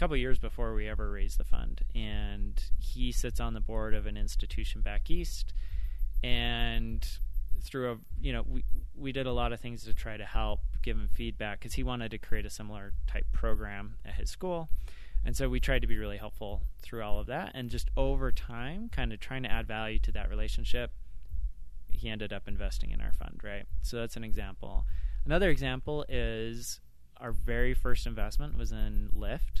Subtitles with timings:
[0.00, 4.06] couple years before we ever raised the fund, and he sits on the board of
[4.06, 5.52] an institution back east,
[6.24, 7.06] and
[7.62, 8.64] through a you know we
[8.96, 11.82] we did a lot of things to try to help give him feedback because he
[11.82, 14.70] wanted to create a similar type program at his school.
[15.22, 17.50] And so we tried to be really helpful through all of that.
[17.52, 20.92] And just over time kind of trying to add value to that relationship
[21.90, 23.66] he ended up investing in our fund right?
[23.82, 24.86] So that's an example.
[25.26, 26.80] Another example is
[27.18, 29.60] our very first investment was in lyft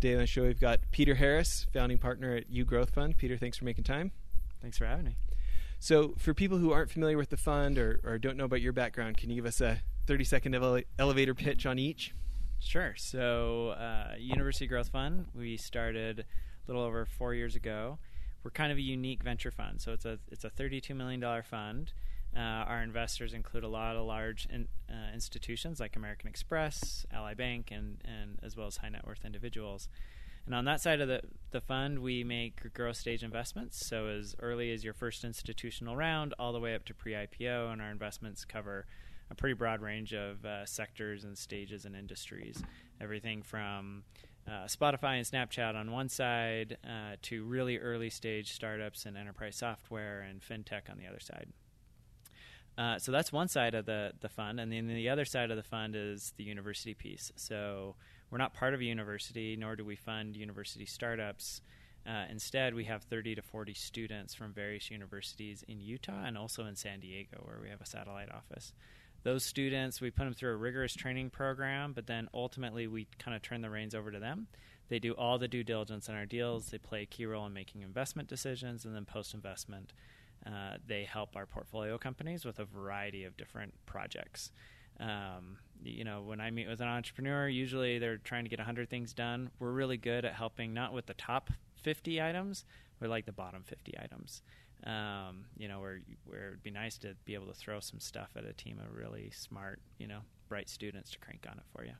[0.00, 3.16] Today on the show, we've got Peter Harris, founding partner at U Growth Fund.
[3.16, 4.12] Peter, thanks for making time.
[4.62, 5.16] thanks for having me
[5.80, 8.72] So, for people who aren't familiar with the fund or, or don't know about your
[8.72, 12.14] background, can you give us a 30 second ele- elevator pitch on each?
[12.60, 12.94] Sure.
[12.96, 16.24] So, uh, University Growth Fund, we started a
[16.70, 17.98] little over four years ago.
[18.44, 19.80] We're kind of a unique venture fund.
[19.80, 21.92] So it's a it's a 32 million dollar fund.
[22.36, 27.34] Uh, our investors include a lot of large in, uh, institutions like American Express, Ally
[27.34, 29.88] Bank, and and as well as high net worth individuals.
[30.46, 33.84] And on that side of the, the fund, we make growth stage investments.
[33.84, 37.70] So as early as your first institutional round, all the way up to pre IPO,
[37.70, 38.86] and our investments cover
[39.30, 42.62] a pretty broad range of uh, sectors and stages and industries.
[42.98, 44.04] Everything from
[44.46, 49.56] uh, Spotify and Snapchat on one side uh, to really early stage startups and enterprise
[49.56, 51.48] software and fintech on the other side.
[52.78, 55.56] Uh, so that's one side of the, the fund, and then the other side of
[55.56, 57.32] the fund is the university piece.
[57.34, 57.96] So
[58.30, 61.60] we're not part of a university, nor do we fund university startups.
[62.06, 66.66] Uh, instead, we have 30 to 40 students from various universities in Utah and also
[66.66, 68.72] in San Diego, where we have a satellite office.
[69.24, 73.34] Those students, we put them through a rigorous training program, but then ultimately we kind
[73.34, 74.46] of turn the reins over to them.
[74.88, 76.70] They do all the due diligence on our deals.
[76.70, 79.92] They play a key role in making investment decisions, and then post investment,
[80.46, 84.50] uh, they help our portfolio companies with a variety of different projects.
[85.00, 88.90] Um, you know, when I meet with an entrepreneur, usually they're trying to get 100
[88.90, 89.50] things done.
[89.58, 91.50] We're really good at helping not with the top
[91.82, 92.64] 50 items,
[93.00, 94.42] we're like the bottom 50 items.
[94.84, 98.30] Um, you know, where where it'd be nice to be able to throw some stuff
[98.36, 101.84] at a team of really smart, you know, bright students to crank on it for
[101.84, 101.92] you.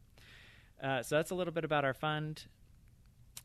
[0.82, 2.44] Uh, so that's a little bit about our fund.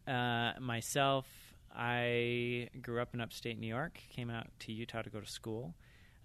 [0.07, 1.27] Uh, myself,
[1.75, 5.73] I grew up in upstate New York, came out to Utah to go to school.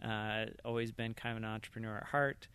[0.05, 2.49] Uh, always been kind of an entrepreneur at heart.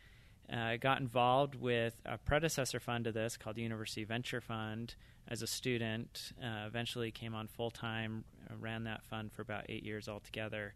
[0.49, 4.95] I uh, got involved with a predecessor fund to this called University Venture Fund
[5.27, 6.33] as a student.
[6.41, 10.73] Uh, eventually came on full time, uh, ran that fund for about eight years altogether.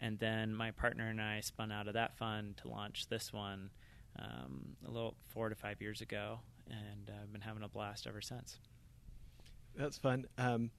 [0.00, 3.70] And then my partner and I spun out of that fund to launch this one
[4.18, 6.40] um, a little four to five years ago.
[6.68, 8.58] And I've been having a blast ever since.
[9.76, 10.26] That's fun.
[10.38, 10.70] Um,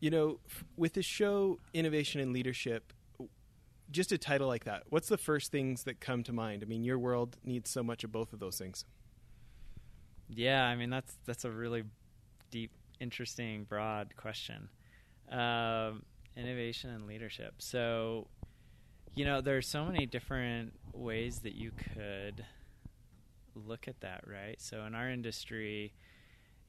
[0.00, 0.40] you know,
[0.76, 2.92] with the show Innovation and Leadership,
[3.90, 6.62] just a title like that, what's the first things that come to mind?
[6.62, 8.84] I mean, your world needs so much of both of those things.
[10.28, 11.84] Yeah, I mean that's that's a really
[12.50, 12.70] deep,
[13.00, 14.68] interesting, broad question.
[15.30, 16.02] Um,
[16.36, 17.54] innovation and leadership.
[17.58, 18.28] So,
[19.14, 22.44] you know, there's so many different ways that you could
[23.54, 24.60] look at that, right?
[24.60, 25.92] So, in our industry,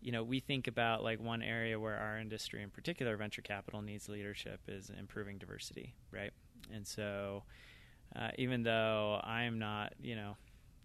[0.01, 3.81] you know, we think about like one area where our industry, in particular, venture capital
[3.81, 6.31] needs leadership is improving diversity, right?
[6.73, 7.43] And so,
[8.15, 10.37] uh, even though I am not, you know,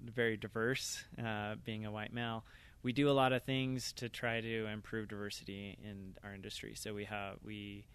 [0.02, 2.44] very diverse, uh, being a white male,
[2.82, 6.74] we do a lot of things to try to improve diversity in our industry.
[6.74, 7.86] So we have we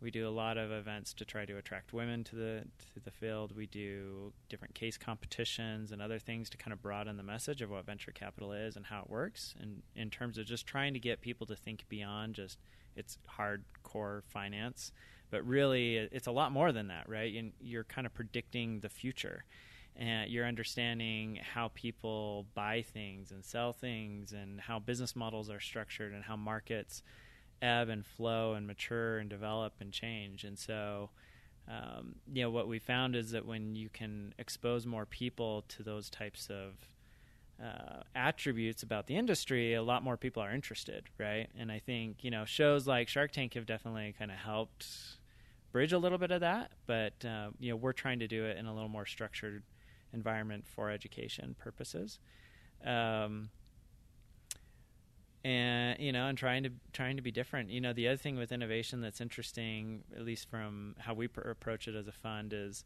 [0.00, 2.64] we do a lot of events to try to attract women to the
[2.94, 3.56] to the field.
[3.56, 7.70] We do different case competitions and other things to kind of broaden the message of
[7.70, 11.00] what venture capital is and how it works, and in terms of just trying to
[11.00, 12.58] get people to think beyond just
[12.94, 14.92] its hardcore finance,
[15.30, 17.52] but really it's a lot more than that, right?
[17.60, 19.44] You're kind of predicting the future
[19.98, 25.60] and you're understanding how people buy things and sell things and how business models are
[25.60, 27.02] structured and how markets
[27.62, 31.10] ebb and flow and mature and develop and change and so
[31.68, 35.82] um, you know what we found is that when you can expose more people to
[35.82, 36.74] those types of
[37.62, 41.48] uh, attributes about the industry, a lot more people are interested, right?
[41.58, 44.86] And I think you know shows like Shark Tank have definitely kind of helped
[45.72, 48.58] bridge a little bit of that, but uh, you know we're trying to do it
[48.58, 49.62] in a little more structured
[50.12, 52.20] environment for education purposes.
[52.84, 53.50] Um,
[55.46, 57.70] and you know and trying to trying to be different.
[57.70, 61.42] You know the other thing with innovation that's interesting at least from how we pr-
[61.42, 62.84] approach it as a fund is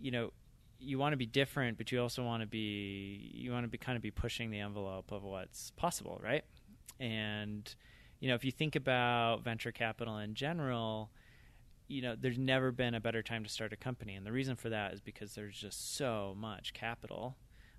[0.00, 0.32] you know
[0.80, 3.76] you want to be different but you also want to be you want to be
[3.76, 6.44] kind of be pushing the envelope of what's possible right?
[6.98, 7.72] And
[8.18, 11.10] you know if you think about venture capital in general
[11.88, 14.14] you know there's never been a better time to start a company.
[14.14, 17.36] And the reason for that is because there's just so much capital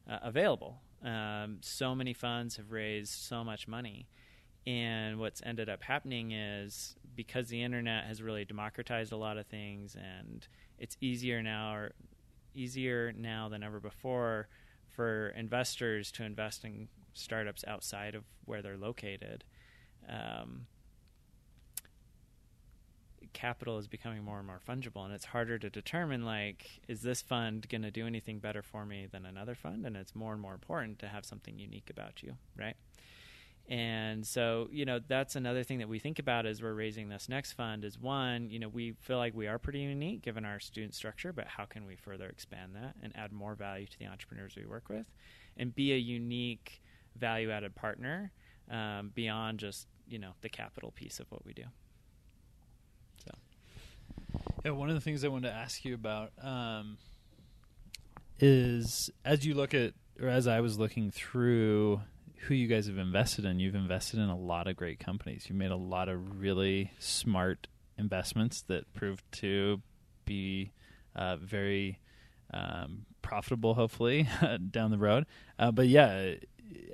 [0.08, 4.08] uh, available um, so many funds have raised so much money.
[4.66, 9.46] And what's ended up happening is because the internet has really democratized a lot of
[9.48, 10.48] things and
[10.80, 11.92] it's easier now or
[12.56, 14.48] easier now than ever before
[14.90, 19.44] for investors to invest in startups outside of where they're located.
[20.10, 20.68] Um,
[23.34, 27.22] capital is becoming more and more fungible and it's harder to determine like is this
[27.22, 29.86] fund going to do anything better for me than another fund?
[29.86, 32.76] And it's more and more important to have something unique about you right?
[33.70, 37.30] And so you know that's another thing that we think about as we're raising this
[37.30, 40.60] next fund is one you know we feel like we are pretty unique given our
[40.60, 44.08] student structure but how can we further expand that and add more value to the
[44.08, 45.06] entrepreneurs we work with?
[45.58, 46.82] And be a unique
[47.16, 48.32] value added partner
[48.70, 51.64] um, beyond just you know the capital piece of what we do
[54.64, 56.98] yeah, one of the things I wanted to ask you about um,
[58.40, 62.02] is as you look at, or as I was looking through
[62.44, 65.46] who you guys have invested in, you've invested in a lot of great companies.
[65.48, 67.68] You've made a lot of really smart
[67.98, 69.82] investments that proved to
[70.26, 70.72] be
[71.16, 72.00] uh, very
[72.54, 74.28] um, profitable, hopefully,
[74.72, 75.26] down the road.
[75.58, 76.36] Uh, but yeah,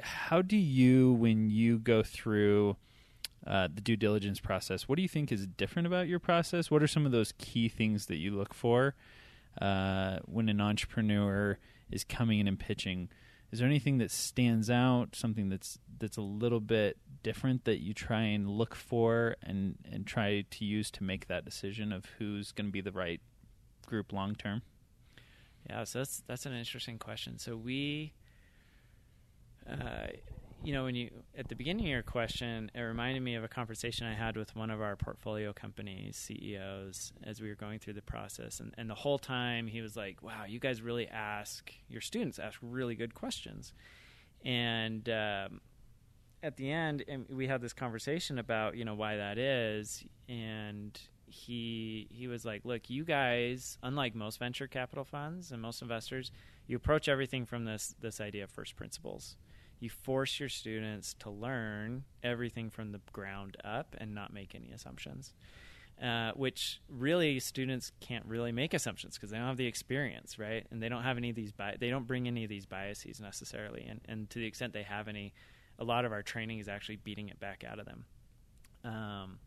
[0.01, 2.77] how do you, when you go through
[3.49, 4.87] uh, the due diligence process.
[4.87, 6.69] What do you think is different about your process?
[6.69, 8.95] What are some of those key things that you look for
[9.59, 11.57] uh, when an entrepreneur
[11.89, 13.09] is coming in and pitching?
[13.51, 15.15] Is there anything that stands out?
[15.15, 20.05] Something that's that's a little bit different that you try and look for and and
[20.05, 23.19] try to use to make that decision of who's going to be the right
[23.87, 24.61] group long term?
[25.67, 27.39] Yeah, so that's that's an interesting question.
[27.39, 28.13] So we.
[29.67, 30.07] Uh,
[30.63, 33.47] you know, when you at the beginning of your question, it reminded me of a
[33.47, 37.93] conversation I had with one of our portfolio companies CEOs as we were going through
[37.93, 41.73] the process, and, and the whole time he was like, "Wow, you guys really ask
[41.87, 43.73] your students ask really good questions,"
[44.43, 45.61] and um,
[46.43, 52.07] at the end, we had this conversation about you know why that is, and he
[52.11, 56.31] he was like, "Look, you guys, unlike most venture capital funds and most investors,
[56.67, 59.37] you approach everything from this this idea of first principles."
[59.79, 64.71] You force your students to learn everything from the ground up and not make any
[64.71, 65.33] assumptions.
[66.01, 70.65] Uh, which really students can't really make assumptions because they don't have the experience, right?
[70.71, 73.19] And they don't have any of these bi- they don't bring any of these biases
[73.19, 73.85] necessarily.
[73.85, 75.33] And, and to the extent they have any,
[75.77, 78.05] a lot of our training is actually beating it back out of them.
[78.85, 79.39] Um,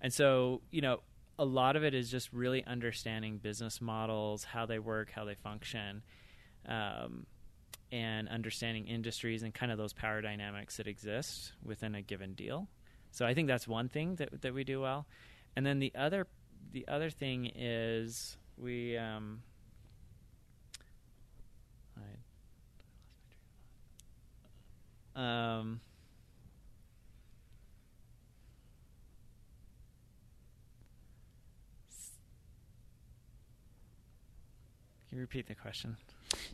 [0.00, 0.98] and so you know,
[1.38, 5.36] a lot of it is just really understanding business models, how they work, how they
[5.36, 6.02] function.
[6.66, 7.24] Um,
[7.92, 12.68] and understanding industries and kind of those power dynamics that exist within a given deal.
[13.10, 15.06] So I think that's one thing that that we do well.
[15.56, 16.26] And then the other
[16.72, 19.42] the other thing is we um,
[25.16, 25.80] um
[35.10, 35.96] Can you repeat the question?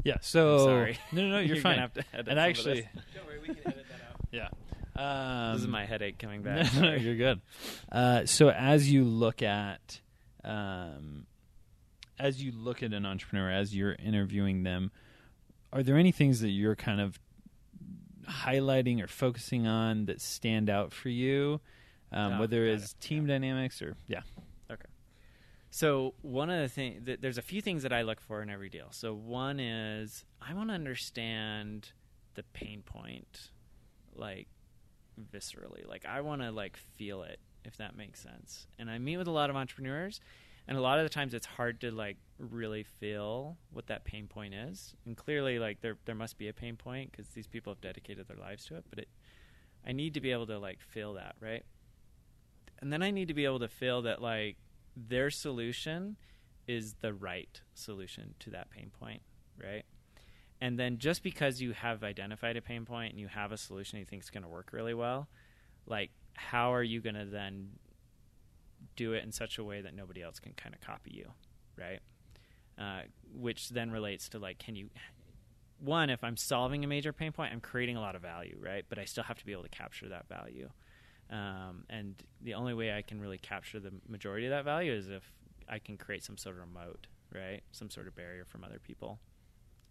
[0.05, 0.17] Yeah.
[0.21, 0.99] So I'm sorry.
[1.13, 1.39] No, no, no.
[1.39, 1.73] You're, You're fine.
[1.77, 3.05] gonna have to edit and some of actually, this.
[3.15, 4.21] Don't worry, we can edit that out.
[4.31, 4.49] yeah.
[4.99, 6.73] Um, this is my headache coming back.
[6.75, 7.01] no, Sorry.
[7.03, 7.41] you're good.
[7.93, 10.01] Uh, so as you look at,
[10.45, 11.27] um,
[12.19, 14.91] as you look at an entrepreneur, as you're interviewing them,
[15.73, 17.19] are there any things that you're kind of
[18.29, 21.61] highlighting or focusing on that stand out for you?
[22.13, 23.01] Um, Oh, whether got it's it.
[23.01, 24.23] team dynamics or yeah,
[25.71, 28.51] So one of the things, th- there's a few things that I look for in
[28.51, 28.89] every deal.
[28.91, 31.93] So one is I want to understand
[32.35, 33.51] the pain point,
[34.15, 34.49] like
[35.33, 35.87] viscerally.
[35.87, 38.67] Like I want to like feel it, if that makes sense.
[38.79, 40.21] And I meet with a lot of entrepreneurs,
[40.69, 44.27] and a lot of the times it's hard to like really feel what that pain
[44.27, 44.95] point is.
[45.05, 48.29] And clearly, like there there must be a pain point because these people have dedicated
[48.29, 48.85] their lives to it.
[48.89, 49.09] But it,
[49.87, 51.65] I need to be able to like feel that, right?
[52.81, 54.57] And then I need to be able to feel that like
[54.97, 56.17] their solution
[56.67, 59.23] is the right solution to that pain point,
[59.63, 59.85] right?
[60.61, 63.99] And then just because you have identified a pain point and you have a solution
[63.99, 65.29] you think is going to work really well,
[65.87, 67.69] like how are you going to then
[68.97, 71.31] do it in such a way that nobody else can kind of copy you,
[71.77, 72.01] right?
[72.79, 73.03] Uh,
[73.35, 74.89] which then relates to like, can you
[75.79, 78.85] one, if I'm solving a major pain point, I'm creating a lot of value, right?
[78.89, 80.71] But I still have to be able to capture that value.
[81.31, 85.09] Um, and the only way I can really capture the majority of that value is
[85.09, 85.25] if
[85.69, 87.63] I can create some sort of moat, right?
[87.73, 89.19] Some sort of barrier from other people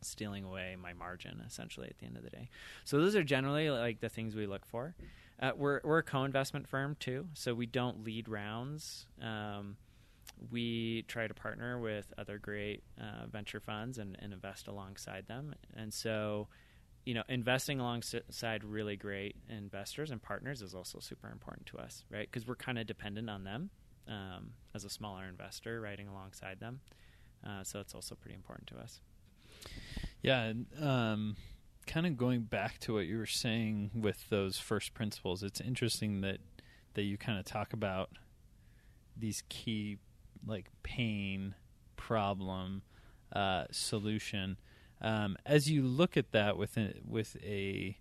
[0.02, 2.50] stealing away my margin essentially at the end of the day.
[2.84, 4.96] So those are generally like the things we look for.
[5.40, 9.08] Uh, we're we're a co-investment firm too, so we don't lead rounds.
[9.22, 9.76] Um,
[10.52, 15.56] we try to partner with other great uh, venture funds and, and, invest alongside them.
[15.76, 16.48] And so,
[17.06, 22.04] you know, investing alongside really great investors and partners is also super important to us,
[22.10, 22.28] right?
[22.30, 23.70] Because we're kind of dependent on them
[24.08, 26.82] um, as a smaller investor, riding alongside them.
[27.46, 29.02] Uh, so it's also pretty important to us.
[30.22, 30.54] Yeah.
[30.80, 31.36] Um,
[31.86, 36.22] kind of going back to what you were saying with those first principles, it's interesting
[36.22, 36.40] that
[36.96, 38.10] that you kind of talk about
[39.18, 39.98] these key
[40.48, 41.56] like pain,
[41.98, 42.82] problem,
[43.34, 44.58] uh, solution.
[45.06, 47.98] Um, as you look at that with a, with a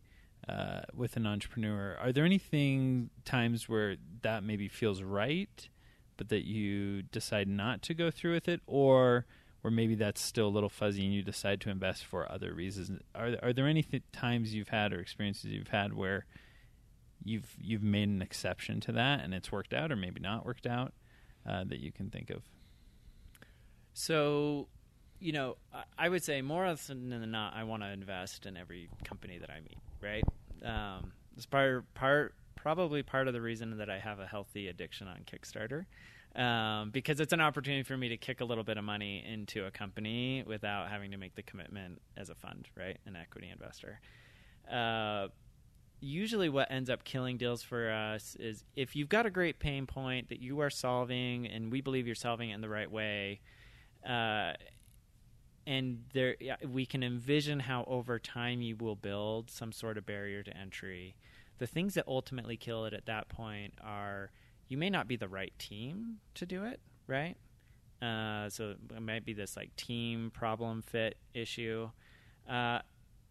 [0.49, 5.69] uh, with an entrepreneur, are there anything times where that maybe feels right,
[6.17, 9.27] but that you decide not to go through with it, or
[9.63, 13.01] or maybe that's still a little fuzzy and you decide to invest for other reasons?
[13.15, 16.27] Are are there any th- times you've had or experiences you've had where
[17.23, 20.67] you've you've made an exception to that and it's worked out, or maybe not worked
[20.67, 20.93] out?
[21.47, 22.43] uh, that you can think of?
[23.93, 24.69] So,
[25.21, 25.57] you know,
[25.99, 29.51] I would say more often than not, I want to invest in every company that
[29.51, 29.79] I meet.
[30.01, 30.25] Right?
[30.65, 35.07] Um, it's part part probably part of the reason that I have a healthy addiction
[35.07, 35.85] on Kickstarter.
[36.35, 39.67] Um, because it's an opportunity for me to kick a little bit of money into
[39.67, 42.99] a company without having to make the commitment as a fund, right?
[43.07, 44.01] An equity investor.
[44.69, 45.29] Uh,
[46.01, 49.87] usually what ends up killing deals for us is if you've got a great pain
[49.87, 53.41] point that you are solving and we believe you're solving it in the right way
[54.09, 54.53] uh,
[55.67, 56.37] and there
[56.69, 61.15] we can envision how over time you will build some sort of barrier to entry
[61.59, 64.31] the things that ultimately kill it at that point are
[64.69, 67.37] you may not be the right team to do it right
[68.03, 71.89] uh, so it might be this like team problem fit issue
[72.49, 72.81] uh,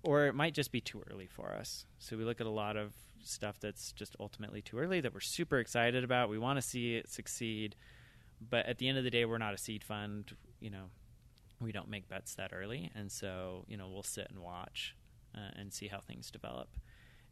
[0.03, 1.85] or it might just be too early for us.
[1.97, 5.21] So we look at a lot of stuff that's just ultimately too early that we're
[5.21, 6.29] super excited about.
[6.29, 7.75] We want to see it succeed,
[8.49, 10.35] but at the end of the day, we're not a seed fund.
[10.59, 10.85] You know,
[11.63, 14.95] we don't make bets that early, and so you know we'll sit and watch
[15.35, 16.69] uh, and see how things develop.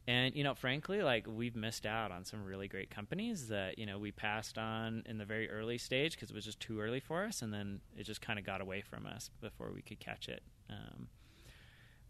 [0.08, 3.86] And you know, frankly, like we've missed out on some really great companies that you
[3.86, 7.00] know we passed on in the very early stage because it was just too early
[7.00, 10.00] for us, and then it just kind of got away from us before we could
[10.00, 10.42] catch it.
[10.70, 11.08] Um,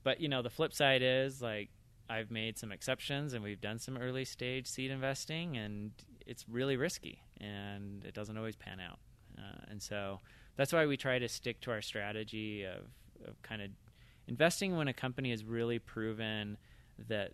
[0.04, 1.70] but you know, the flip side is like
[2.10, 5.92] I've made some exceptions and we've done some early stage seed investing, and
[6.26, 9.00] it's really risky and it doesn't always pan out.
[9.38, 10.20] Uh, and so
[10.56, 12.84] that's why we try to stick to our strategy of,
[13.28, 13.70] of kind of
[14.28, 16.58] investing when a company has really proven
[17.08, 17.34] that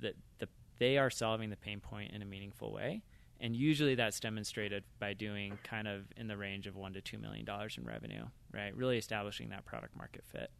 [0.00, 0.48] that the,
[0.78, 3.02] they are solving the pain point in a meaningful way.
[3.40, 7.18] And usually that's demonstrated by doing kind of in the range of one to two
[7.18, 8.74] million dollars in revenue, right?
[8.76, 10.50] Really establishing that product market fit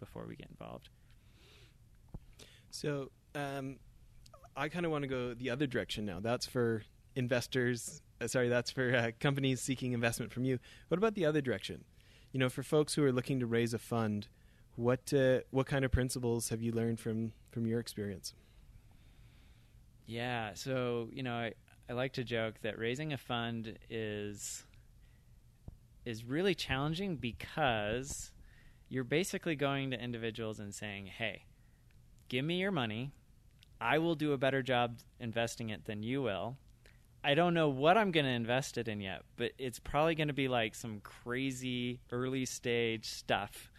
[0.00, 0.88] before we get involved.
[2.70, 3.76] So um,
[4.56, 6.20] I kind of want to go the other direction now.
[6.20, 6.82] That's for
[7.16, 8.02] investors.
[8.20, 10.58] Uh, sorry, that's for uh, companies seeking investment from you.
[10.88, 11.84] What about the other direction?
[12.32, 14.28] You know, for folks who are looking to raise a fund,
[14.76, 18.34] what uh, what kind of principles have you learned from from your experience?
[20.06, 21.52] Yeah, so you know, I,
[21.88, 24.64] I like to joke that raising a fund is
[26.04, 28.32] is really challenging because
[28.88, 31.44] you're basically going to individuals and saying, "Hey,
[32.28, 33.12] give me your money.
[33.80, 36.56] I will do a better job investing it than you will.
[37.24, 40.28] I don't know what I'm going to invest it in yet, but it's probably going
[40.28, 43.70] to be like some crazy early stage stuff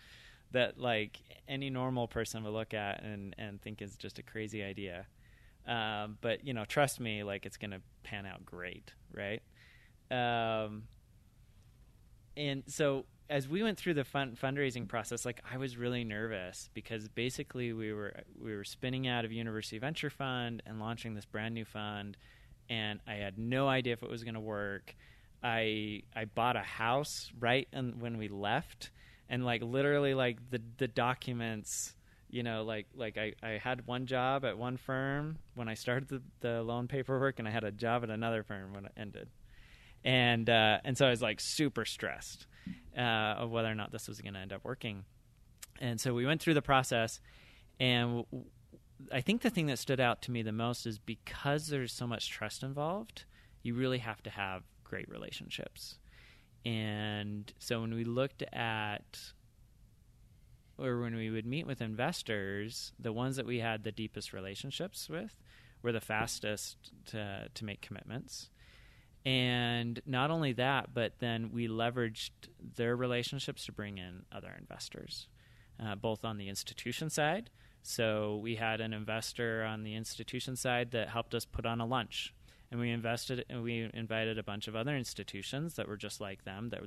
[0.51, 4.63] that like any normal person would look at and and think is just a crazy
[4.63, 5.05] idea.
[5.67, 9.41] Um, but you know, trust me, like it's going to pan out great, right?
[10.09, 10.83] Um,
[12.35, 16.69] and so as we went through the fund, fundraising process, like I was really nervous
[16.73, 21.25] because basically we were we were spinning out of University Venture Fund and launching this
[21.25, 22.17] brand new fund,
[22.69, 24.95] and I had no idea if it was going to work.
[25.43, 28.91] I I bought a house right and when we left,
[29.29, 31.93] and like literally like the the documents,
[32.29, 36.09] you know, like like I I had one job at one firm when I started
[36.09, 39.29] the the loan paperwork, and I had a job at another firm when it ended,
[40.03, 42.47] and uh, and so I was like super stressed
[42.97, 45.03] uh, of whether or not this was going to end up working.
[45.79, 47.19] And so we went through the process,
[47.79, 48.45] and w-
[49.11, 52.07] I think the thing that stood out to me the most is because there's so
[52.07, 53.25] much trust involved,
[53.61, 55.97] you really have to have great relationships.
[56.65, 59.19] And so when we looked at
[60.77, 65.09] or when we would meet with investors, the ones that we had the deepest relationships
[65.09, 65.35] with
[65.81, 68.49] were the fastest to to make commitments.
[69.25, 72.31] And not only that, but then we leveraged
[72.75, 75.27] their relationships to bring in other investors,
[75.83, 77.49] uh, both on the institution side.
[77.87, 81.85] So we had an investor on the institution side that helped us put on a
[81.85, 82.33] lunch.
[82.71, 86.45] And we invested and we invited a bunch of other institutions that were just like
[86.45, 86.81] them that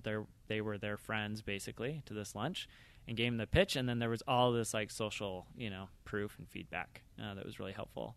[0.49, 2.69] they were their friends basically to this lunch
[3.07, 3.77] and gave them the pitch.
[3.77, 7.47] And then there was all this like social you know proof and feedback uh, that
[7.47, 8.17] was really helpful.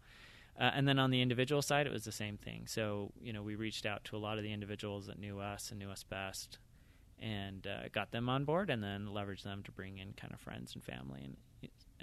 [0.59, 2.63] Uh, and then on the individual side it was the same thing.
[2.65, 5.69] So you know we reached out to a lot of the individuals that knew us
[5.69, 6.57] and knew us best
[7.19, 10.39] and uh, got them on board and then leveraged them to bring in kind of
[10.39, 11.37] friends and family and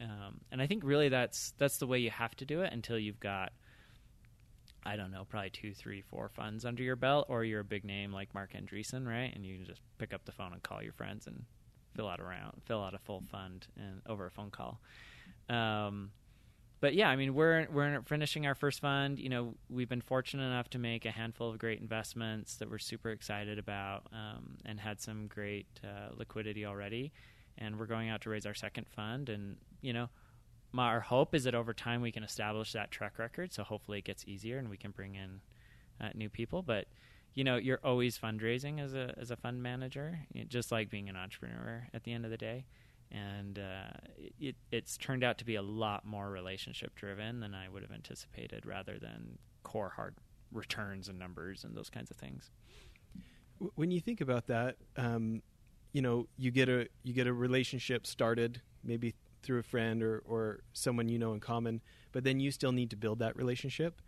[0.01, 2.99] um, and I think really that's that's the way you have to do it until
[2.99, 3.53] you've got
[4.87, 7.85] I don't know, probably two, three, four funds under your belt, or you're a big
[7.85, 9.31] name like Marc Andreessen, right?
[9.35, 11.45] And you can just pick up the phone and call your friends and
[11.95, 14.81] fill out a round, fill out a full fund and over a phone call.
[15.49, 16.13] Um,
[16.81, 19.19] but yeah, I mean, we're we're finishing our first fund.
[19.19, 22.79] You know, we've been fortunate enough to make a handful of great investments that we're
[22.79, 27.13] super excited about, um, and had some great uh, liquidity already.
[27.59, 30.09] And we're going out to raise our second fund, and you know,
[30.73, 33.53] my, our hope is that over time we can establish that track record.
[33.53, 35.41] So hopefully it gets easier and we can bring in
[36.01, 36.63] uh, new people.
[36.63, 36.87] But
[37.35, 41.17] you know, you're always fundraising as a as a fund manager, just like being an
[41.17, 42.65] entrepreneur at the end of the day.
[43.11, 43.97] And uh,
[44.39, 47.93] it, it's turned out to be a lot more relationship driven than I would have
[47.93, 50.15] anticipated, rather than core hard
[50.53, 52.51] returns and numbers and those kinds of things.
[53.75, 55.43] When you think about that, um,
[55.93, 60.23] you know, you get a you get a relationship started maybe through a friend or,
[60.27, 61.81] or someone you know in common,
[62.13, 64.01] but then you still need to build that relationship.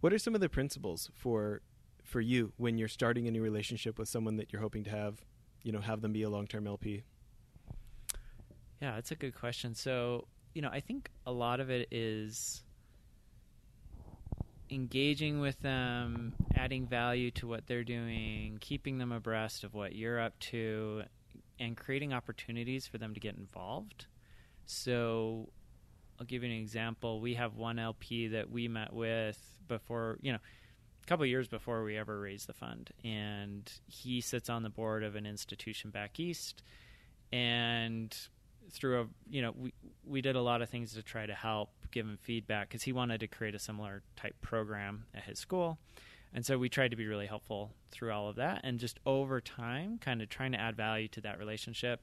[0.00, 1.62] What are some of the principles for
[2.04, 5.24] for you when you're starting a new relationship with someone that you're hoping to have,
[5.62, 7.02] you know, have them be a long term LP?
[8.80, 9.74] Yeah, that's a good question.
[9.74, 12.62] So, you know, I think a lot of it is
[14.70, 20.20] engaging with them, adding value to what they're doing, keeping them abreast of what you're
[20.20, 21.02] up to,
[21.58, 24.06] and creating opportunities for them to get involved.
[24.66, 25.48] So
[26.18, 27.20] I'll give you an example.
[27.20, 30.38] We have one LP that we met with before, you know,
[31.02, 35.04] a couple years before we ever raised the fund, and he sits on the board
[35.04, 36.62] of an institution back east.
[37.32, 38.14] And
[38.70, 39.72] through a, you know, we
[40.04, 42.92] we did a lot of things to try to help give him feedback because he
[42.92, 45.78] wanted to create a similar type program at his school.
[46.34, 49.40] And so we tried to be really helpful through all of that, and just over
[49.40, 52.02] time, kind of trying to add value to that relationship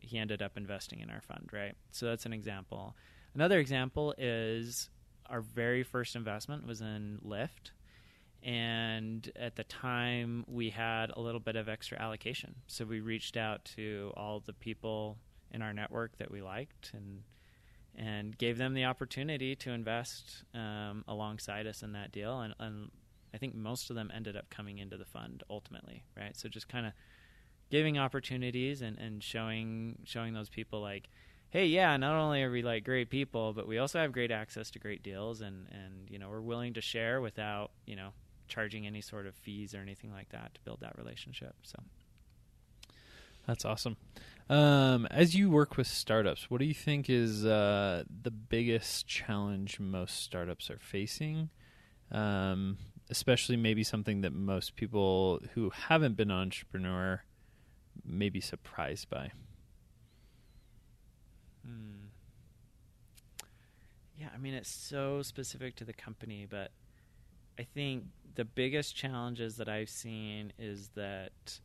[0.00, 1.74] he ended up investing in our fund, right?
[1.90, 2.96] So that's an example.
[3.34, 4.90] Another example is
[5.26, 7.72] our very first investment was in Lyft.
[8.42, 12.54] And at the time, we had a little bit of extra allocation.
[12.68, 15.18] So we reached out to all the people
[15.50, 17.22] in our network that we liked and
[17.96, 22.40] and gave them the opportunity to invest um, alongside us in that deal.
[22.40, 22.90] And, and
[23.34, 26.36] I think most of them ended up coming into the fund ultimately, right?
[26.36, 26.92] So just kind of
[27.70, 31.08] giving opportunities and, and showing showing those people like
[31.50, 34.70] hey yeah not only are we like great people but we also have great access
[34.70, 38.10] to great deals and and you know we're willing to share without you know
[38.48, 41.78] charging any sort of fees or anything like that to build that relationship so.
[43.46, 43.96] That's awesome.
[44.50, 49.80] Um, as you work with startups what do you think is uh, the biggest challenge
[49.80, 51.48] most startups are facing?
[52.10, 52.76] Um,
[53.10, 57.22] especially maybe something that most people who haven't been an entrepreneur
[58.04, 59.32] may be surprised by?
[61.64, 62.08] Hmm.
[64.18, 66.70] Yeah, I mean, it's so specific to the company, but
[67.58, 71.60] I think the biggest challenges that I've seen is that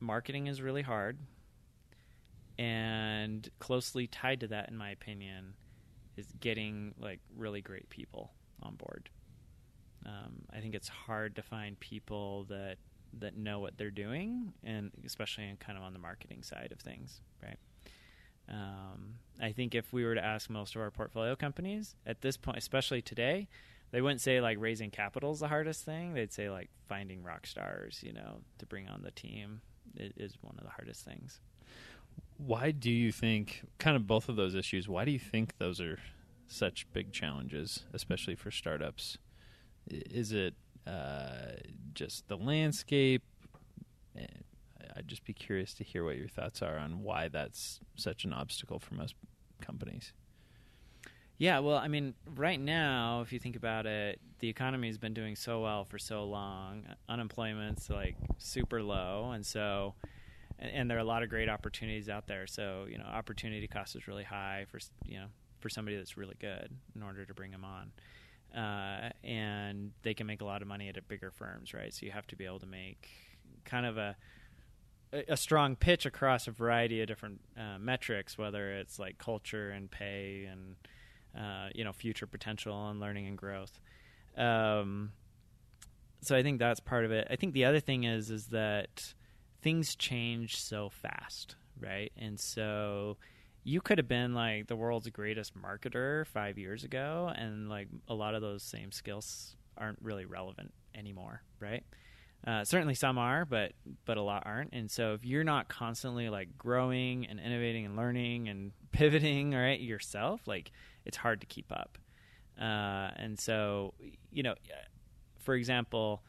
[0.00, 1.18] marketing is really hard.
[2.56, 5.54] And closely tied to that, in my opinion,
[6.16, 9.10] is getting like really great people on board.
[10.06, 12.76] Um, I think it's hard to find people that
[13.20, 16.80] that know what they're doing, and especially in kind of on the marketing side of
[16.80, 17.58] things, right?
[18.48, 22.36] Um, I think if we were to ask most of our portfolio companies at this
[22.36, 23.48] point, especially today,
[23.92, 26.14] they wouldn't say like raising capital is the hardest thing.
[26.14, 29.60] They'd say like finding rock stars, you know, to bring on the team
[29.96, 31.40] is one of the hardest things.
[32.36, 35.80] Why do you think, kind of both of those issues, why do you think those
[35.80, 36.00] are
[36.48, 39.18] such big challenges, especially for startups?
[39.88, 40.54] Is it
[40.86, 41.54] uh,
[41.94, 43.22] just the landscape.
[44.96, 48.32] I'd just be curious to hear what your thoughts are on why that's such an
[48.32, 49.14] obstacle for most
[49.60, 50.12] companies.
[51.36, 55.14] Yeah, well, I mean, right now, if you think about it, the economy has been
[55.14, 56.84] doing so well for so long.
[57.08, 59.94] Unemployment's like super low, and so
[60.60, 62.46] and, and there are a lot of great opportunities out there.
[62.46, 65.26] So you know, opportunity cost is really high for you know
[65.58, 67.90] for somebody that's really good in order to bring them on.
[68.54, 71.92] Uh, and they can make a lot of money at bigger firms, right?
[71.92, 73.08] So you have to be able to make
[73.64, 74.16] kind of a
[75.12, 79.70] a a strong pitch across a variety of different uh, metrics, whether it's like culture
[79.70, 80.76] and pay and
[81.36, 83.80] uh, you know future potential and learning and growth.
[84.36, 85.12] Um,
[86.20, 87.26] so I think that's part of it.
[87.30, 89.14] I think the other thing is is that
[89.62, 92.12] things change so fast, right?
[92.16, 93.16] And so
[93.64, 98.14] you could have been like the world's greatest marketer five years ago, and like a
[98.14, 101.82] lot of those same skills aren't really relevant anymore, right?
[102.46, 103.72] Uh, certainly some are, but
[104.04, 104.72] but a lot aren't.
[104.74, 109.80] And so if you're not constantly like growing and innovating and learning and pivoting, right,
[109.80, 110.70] yourself, like
[111.06, 111.96] it's hard to keep up.
[112.60, 113.94] Uh, and so
[114.30, 114.54] you know,
[115.40, 116.22] for example,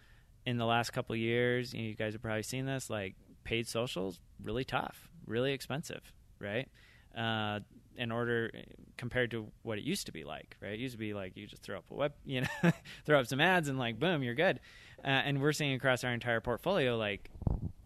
[0.45, 3.67] in the last couple years, you, know, you guys have probably seen this, like paid
[3.67, 6.69] socials, really tough, really expensive, right?
[7.15, 7.60] Uh,
[7.97, 8.51] in order
[8.97, 10.73] compared to what it used to be like, right?
[10.73, 12.71] It used to be like you just throw up a web, you know,
[13.06, 14.60] throw up some ads and like boom, you're good.
[15.04, 17.30] Uh, and we're seeing across our entire portfolio, like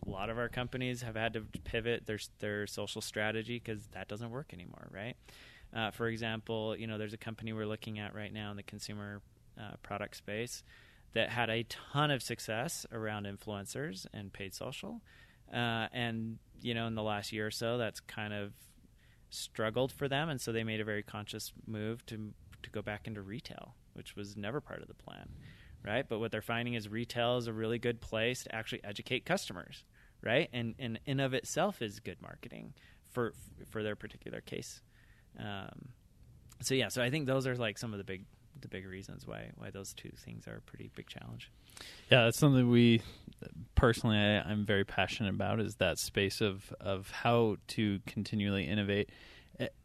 [0.06, 4.08] a lot of our companies have had to pivot their their social strategy because that
[4.08, 5.16] doesn't work anymore, right?
[5.76, 8.64] Uh, for example, you know, there's a company we're looking at right now in the
[8.64, 9.22] consumer
[9.60, 10.64] uh, product space
[11.14, 15.02] that had a ton of success around influencers and paid social,
[15.54, 18.52] uh, and you know, in the last year or so, that's kind of
[19.30, 23.08] struggled for them, and so they made a very conscious move to to go back
[23.08, 25.30] into retail, which was never part of the plan,
[25.86, 26.08] right?
[26.08, 29.86] But what they're finding is retail is a really good place to actually educate customers,
[30.22, 30.50] right?
[30.52, 32.74] And and in of itself is good marketing
[33.10, 33.34] for
[33.70, 34.82] for their particular case.
[35.38, 35.90] Um,
[36.62, 38.26] so yeah, so I think those are like some of the big
[38.62, 41.52] the big reasons why why those two things are a pretty big challenge.
[42.10, 43.02] Yeah, that's something we
[43.76, 49.10] personally I, I'm very passionate about is that space of of how to continually innovate.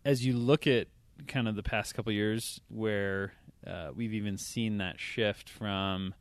[0.05, 0.87] As you look at
[1.27, 3.33] kind of the past couple years, where
[3.67, 6.15] uh, we've even seen that shift from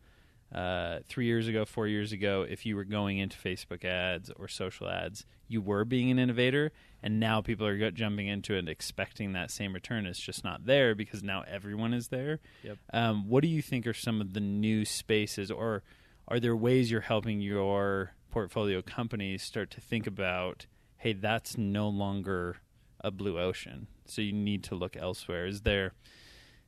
[0.54, 4.48] uh, three years ago, four years ago, if you were going into Facebook ads or
[4.48, 9.34] social ads, you were being an innovator, and now people are jumping into it expecting
[9.34, 10.06] that same return.
[10.06, 12.40] It's just not there because now everyone is there.
[12.64, 12.78] Yep.
[12.94, 15.82] Um, what do you think are some of the new spaces, or
[16.28, 21.90] are there ways you're helping your portfolio companies start to think about, hey, that's no
[21.90, 22.58] longer
[23.02, 25.46] a blue ocean, so you need to look elsewhere?
[25.48, 25.94] Is there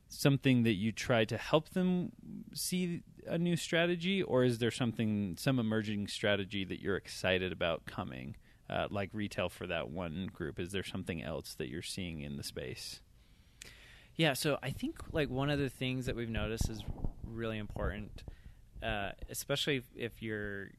[0.08, 2.12] something that you try to help them
[2.54, 7.86] see a new strategy, or is there something, some emerging strategy that you're excited about
[7.86, 8.36] coming,
[8.70, 10.60] uh, like retail for that one group?
[10.60, 13.00] Is there something else that you're seeing in the space?
[14.14, 16.82] Yeah, so I think like one of the things that we've noticed is
[17.24, 18.22] really important,
[18.82, 20.70] uh, especially if, if you're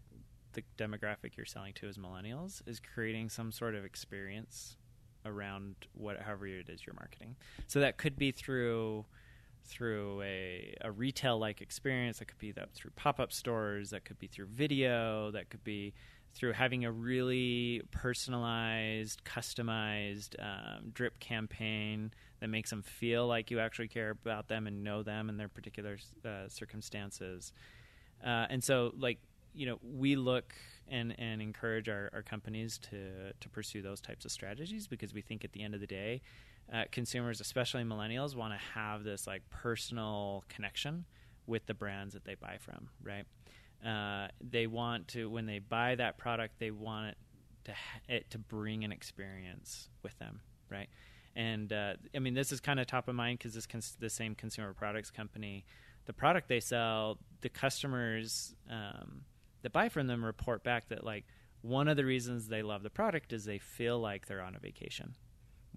[0.54, 4.78] the demographic you're selling to is millennials, is creating some sort of experience
[5.24, 7.36] around what however it is you're marketing.
[7.68, 9.06] So that could be through
[9.68, 12.20] through a, a retail like experience.
[12.20, 13.92] That could be that through pop up stores.
[13.92, 15.32] That could be through video.
[15.32, 15.94] That could be
[16.34, 23.60] through having a really personalized, customized um, drip campaign that makes them feel like you
[23.60, 27.54] actually care about them and know them and their particular uh, circumstances.
[28.24, 29.20] Uh, and so, like
[29.54, 30.54] you know, we look
[30.90, 35.22] and and encourage our, our companies to to pursue those types of strategies because we
[35.22, 36.22] think at the end of the day,
[36.72, 41.06] uh, consumers, especially millennials, want to have this like personal connection
[41.46, 43.26] with the brands that they buy from, right?
[43.86, 47.18] Uh, they want to when they buy that product, they want it
[47.66, 50.90] to ha- it to bring an experience with them, right?
[51.36, 54.10] And uh, I mean, this is kind of top of mind because this cons- the
[54.10, 55.66] same consumer products company,
[56.06, 59.22] the product they sell, the customers um,
[59.62, 61.26] that buy from them report back that like
[61.62, 64.60] one of the reasons they love the product is they feel like they're on a
[64.60, 65.16] vacation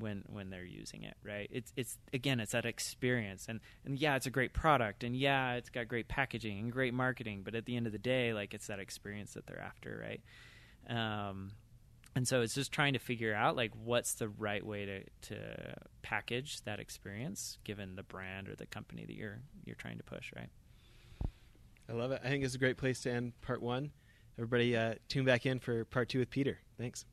[0.01, 4.17] when when they're using it right it's it's again it's that experience and and yeah
[4.17, 7.67] it's a great product and yeah it's got great packaging and great marketing but at
[7.67, 10.23] the end of the day like it's that experience that they're after right
[10.95, 11.53] um
[12.17, 15.37] and so it's just trying to figure out like what's the right way to to
[16.03, 20.33] package that experience given the brand or the company that you're you're trying to push
[20.35, 20.51] right
[21.91, 22.21] I love it.
[22.25, 23.91] I think it's a great place to end part one.
[24.39, 26.61] Everybody, uh, tune back in for part two with Peter.
[26.79, 27.05] Thanks.